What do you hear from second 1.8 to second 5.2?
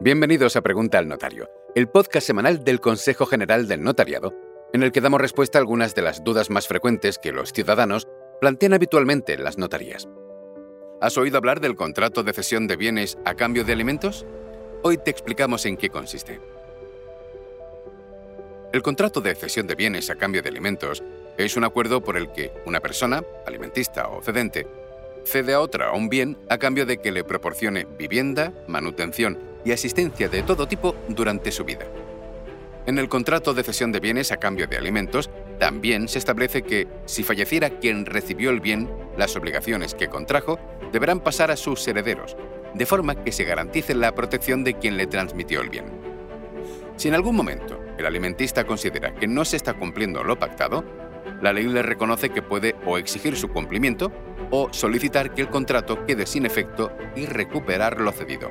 podcast semanal del Consejo General del Notariado, en el que damos